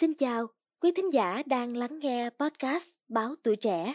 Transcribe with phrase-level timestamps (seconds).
[0.00, 0.46] Xin chào,
[0.80, 3.94] quý thính giả đang lắng nghe podcast Báo Tuổi Trẻ.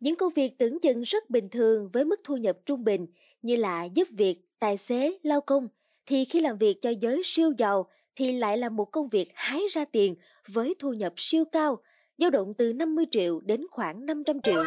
[0.00, 3.06] Những công việc tưởng chừng rất bình thường với mức thu nhập trung bình
[3.42, 5.68] như là giúp việc, tài xế, lao công,
[6.06, 9.62] thì khi làm việc cho giới siêu giàu thì lại là một công việc hái
[9.72, 10.14] ra tiền
[10.48, 11.82] với thu nhập siêu cao,
[12.18, 14.64] dao động từ 50 triệu đến khoảng 500 triệu.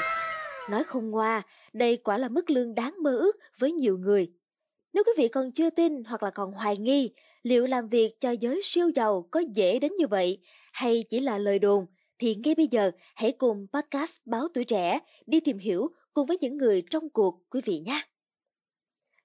[0.69, 1.41] Nói không ngoa,
[1.73, 4.31] đây quả là mức lương đáng mơ ước với nhiều người.
[4.93, 7.11] Nếu quý vị còn chưa tin hoặc là còn hoài nghi
[7.43, 10.37] liệu làm việc cho giới siêu giàu có dễ đến như vậy
[10.73, 11.85] hay chỉ là lời đồn,
[12.19, 16.37] thì ngay bây giờ hãy cùng podcast Báo Tuổi Trẻ đi tìm hiểu cùng với
[16.41, 18.01] những người trong cuộc quý vị nhé.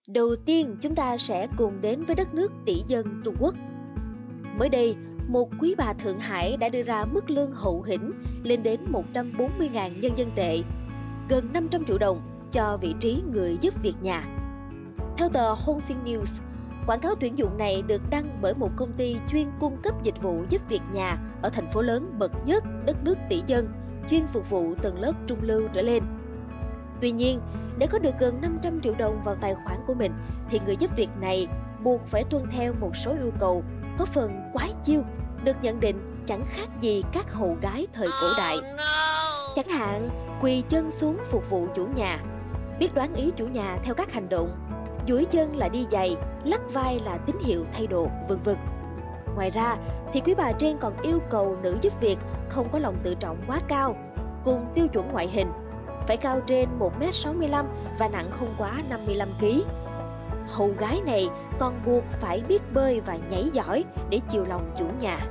[0.08, 3.54] Đầu tiên chúng ta sẽ cùng đến với đất nước tỷ dân Trung Quốc.
[4.58, 4.94] Mới đây,
[5.28, 8.12] một quý bà Thượng Hải đã đưa ra mức lương hậu hĩnh
[8.42, 10.58] lên đến 140.000 nhân dân tệ,
[11.28, 12.20] gần 500 triệu đồng
[12.52, 14.43] cho vị trí người giúp việc nhà.
[15.16, 16.40] Theo tờ Hongxin News,
[16.86, 20.22] quảng cáo tuyển dụng này được đăng bởi một công ty chuyên cung cấp dịch
[20.22, 23.68] vụ giúp việc nhà ở thành phố lớn bậc nhất đất nước tỷ dân,
[24.10, 26.02] chuyên phục vụ tầng lớp trung lưu trở lên.
[27.00, 27.40] Tuy nhiên,
[27.78, 30.12] để có được gần 500 triệu đồng vào tài khoản của mình
[30.50, 31.46] thì người giúp việc này
[31.82, 33.62] buộc phải tuân theo một số yêu cầu
[33.98, 35.02] có phần quái chiêu,
[35.44, 38.56] được nhận định chẳng khác gì các hầu gái thời cổ đại.
[39.54, 40.08] Chẳng hạn,
[40.42, 42.18] quỳ chân xuống phục vụ chủ nhà,
[42.78, 44.64] biết đoán ý chủ nhà theo các hành động
[45.08, 48.56] duỗi chân là đi giày, lắc vai là tín hiệu thay đồ, vân vân.
[49.36, 49.76] Ngoài ra
[50.12, 53.36] thì quý bà trên còn yêu cầu nữ giúp việc không có lòng tự trọng
[53.46, 53.96] quá cao,
[54.44, 55.48] cùng tiêu chuẩn ngoại hình,
[56.06, 57.64] phải cao trên 1m65
[57.98, 59.62] và nặng không quá 55kg.
[60.48, 64.84] Hầu gái này còn buộc phải biết bơi và nhảy giỏi để chiều lòng chủ
[65.00, 65.26] nhà.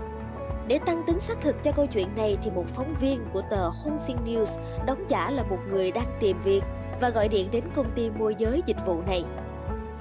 [0.68, 3.70] Để tăng tính xác thực cho câu chuyện này thì một phóng viên của tờ
[3.70, 6.64] Hongxin News đóng giả là một người đang tìm việc
[7.02, 9.24] và gọi điện đến công ty môi giới dịch vụ này.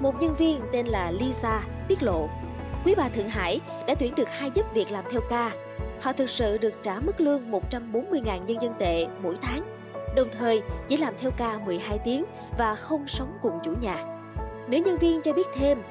[0.03, 2.29] Một nhân viên tên là Lisa tiết lộ,
[2.85, 5.51] quý bà Thượng Hải đã tuyển được hai giúp việc làm theo ca.
[6.01, 9.63] Họ thực sự được trả mức lương 140.000 nhân dân tệ mỗi tháng,
[10.17, 12.25] đồng thời chỉ làm theo ca 12 tiếng
[12.59, 14.19] và không sống cùng chủ nhà.
[14.69, 15.83] Nữ nhân viên cho biết thêm,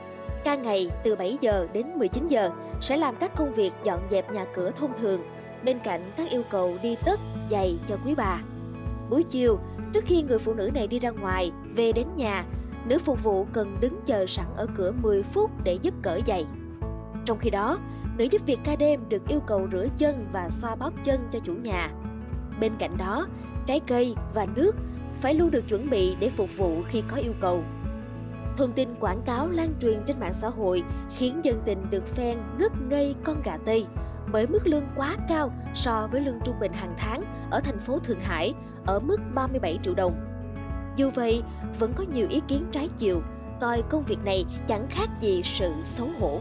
[0.44, 4.32] ca ngày từ 7 giờ đến 19 giờ sẽ làm các công việc dọn dẹp
[4.32, 5.24] nhà cửa thông thường,
[5.64, 7.20] bên cạnh các yêu cầu đi tất,
[7.50, 8.40] giày cho quý bà.
[9.10, 9.60] Buổi chiều,
[9.94, 12.46] trước khi người phụ nữ này đi ra ngoài, về đến nhà
[12.86, 16.46] nữ phục vụ cần đứng chờ sẵn ở cửa 10 phút để giúp cởi giày.
[17.26, 17.80] Trong khi đó,
[18.18, 21.40] nữ giúp việc ca đêm được yêu cầu rửa chân và xoa bóp chân cho
[21.40, 21.90] chủ nhà.
[22.60, 23.28] Bên cạnh đó,
[23.66, 24.76] trái cây và nước
[25.22, 27.64] phải luôn được chuẩn bị để phục vụ khi có yêu cầu.
[28.58, 30.84] Thông tin quảng cáo lan truyền trên mạng xã hội
[31.18, 33.86] khiến dân tình được phen ngất ngây con gà Tây
[34.32, 38.00] bởi mức lương quá cao so với lương trung bình hàng tháng ở thành phố
[38.00, 38.54] Thượng Hải
[38.86, 40.31] ở mức 37 triệu đồng.
[41.02, 41.44] Dù vậy,
[41.80, 43.22] vẫn có nhiều ý kiến trái chiều,
[43.62, 46.40] coi công việc này chẳng khác gì sự xấu hổ.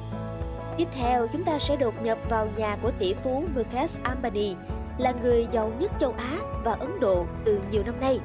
[0.77, 4.55] Tiếp theo, chúng ta sẽ đột nhập vào nhà của tỷ phú Mukesh Ambani,
[4.99, 8.21] là người giàu nhất châu Á và Ấn Độ từ nhiều năm nay.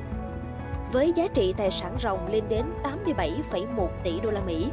[0.92, 2.66] Với giá trị tài sản ròng lên đến
[3.08, 4.70] 87,1 tỷ đô la Mỹ.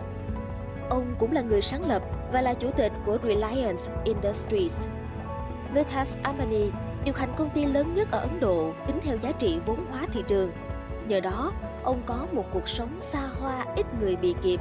[0.90, 2.02] Ông cũng là người sáng lập
[2.32, 4.80] và là chủ tịch của Reliance Industries.
[5.74, 6.70] Mukesh Ambani
[7.04, 10.06] điều hành công ty lớn nhất ở Ấn Độ tính theo giá trị vốn hóa
[10.12, 10.52] thị trường
[11.08, 11.52] Nhờ đó,
[11.84, 14.60] ông có một cuộc sống xa hoa ít người bị kịp.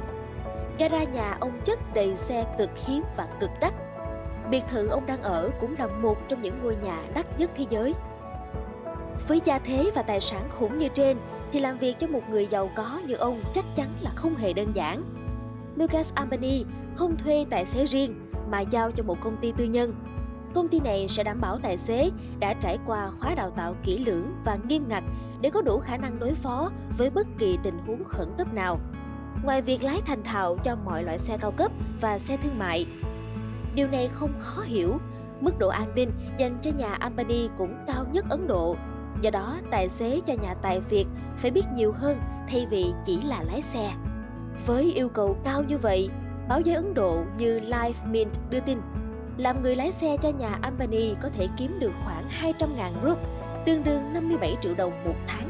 [0.78, 3.74] Gara nhà ông chất đầy xe cực hiếm và cực đắt.
[4.50, 7.66] Biệt thự ông đang ở cũng là một trong những ngôi nhà đắt nhất thế
[7.70, 7.94] giới.
[9.28, 11.16] Với gia thế và tài sản khủng như trên,
[11.52, 14.52] thì làm việc cho một người giàu có như ông chắc chắn là không hề
[14.52, 15.02] đơn giản.
[15.76, 16.64] Lucas Ambani
[16.96, 19.94] không thuê tài xế riêng mà giao cho một công ty tư nhân.
[20.54, 24.04] Công ty này sẽ đảm bảo tài xế đã trải qua khóa đào tạo kỹ
[24.04, 25.04] lưỡng và nghiêm ngặt
[25.42, 28.78] để có đủ khả năng đối phó với bất kỳ tình huống khẩn cấp nào.
[29.44, 32.86] Ngoài việc lái thành thạo cho mọi loại xe cao cấp và xe thương mại,
[33.74, 34.98] điều này không khó hiểu.
[35.40, 38.76] Mức độ an ninh dành cho nhà Ambani cũng cao nhất Ấn Độ.
[39.20, 43.22] Do đó, tài xế cho nhà tài Việt phải biết nhiều hơn thay vì chỉ
[43.22, 43.92] là lái xe.
[44.66, 46.10] Với yêu cầu cao như vậy,
[46.48, 48.80] báo giới Ấn Độ như Life Mint đưa tin,
[49.36, 53.18] làm người lái xe cho nhà Ambani có thể kiếm được khoảng 200.000 rúp
[53.64, 55.48] tương đương 57 triệu đồng một tháng.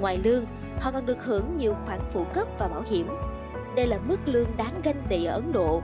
[0.00, 0.44] Ngoài lương,
[0.80, 3.08] họ còn được hưởng nhiều khoản phụ cấp và bảo hiểm.
[3.76, 5.82] Đây là mức lương đáng ganh tị ở Ấn Độ,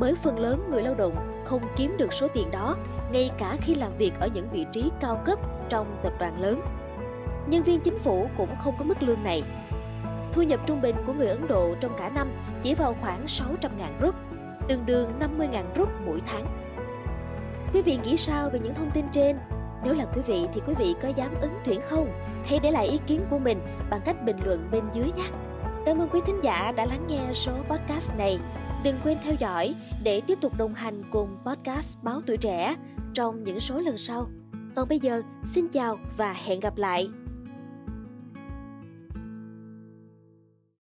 [0.00, 2.76] bởi phần lớn người lao động không kiếm được số tiền đó
[3.12, 5.38] ngay cả khi làm việc ở những vị trí cao cấp
[5.68, 6.60] trong tập đoàn lớn.
[7.46, 9.42] Nhân viên chính phủ cũng không có mức lương này.
[10.32, 12.32] Thu nhập trung bình của người Ấn Độ trong cả năm
[12.62, 13.48] chỉ vào khoảng 600.000
[14.02, 14.14] rúp,
[14.68, 16.46] tương đương 50.000 rúp mỗi tháng.
[17.72, 19.36] Quý vị nghĩ sao về những thông tin trên?
[19.84, 22.12] Nếu là quý vị thì quý vị có dám ứng tuyển không?
[22.44, 23.58] Hãy để lại ý kiến của mình
[23.90, 25.28] bằng cách bình luận bên dưới nhé.
[25.86, 28.38] Cảm ơn quý thính giả đã lắng nghe số podcast này.
[28.84, 32.76] Đừng quên theo dõi để tiếp tục đồng hành cùng podcast Báo Tuổi Trẻ
[33.14, 34.26] trong những số lần sau.
[34.76, 37.21] Còn bây giờ, xin chào và hẹn gặp lại!